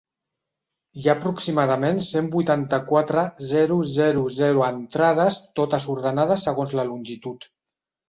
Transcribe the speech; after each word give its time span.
Hi 1.01 1.03
ha 1.03 1.13
aproximadament 1.19 1.99
cent 2.07 2.31
vuitanta-quatre.zero 2.37 3.79
zero 4.01 4.27
zero 4.41 4.67
entrades, 4.73 5.41
totes 5.63 5.89
ordenades 5.99 6.51
segons 6.51 6.79
la 6.83 6.91
longitud. 6.93 7.53